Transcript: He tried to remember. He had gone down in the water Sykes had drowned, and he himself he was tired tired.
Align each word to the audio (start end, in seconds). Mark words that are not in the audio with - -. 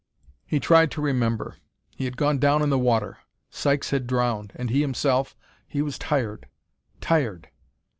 He 0.47 0.59
tried 0.59 0.89
to 0.93 1.01
remember. 1.01 1.57
He 1.91 2.05
had 2.05 2.17
gone 2.17 2.39
down 2.39 2.63
in 2.63 2.71
the 2.71 2.79
water 2.79 3.19
Sykes 3.51 3.91
had 3.91 4.07
drowned, 4.07 4.51
and 4.55 4.71
he 4.71 4.81
himself 4.81 5.35
he 5.67 5.83
was 5.83 5.99
tired 5.99 6.47
tired. 7.01 7.49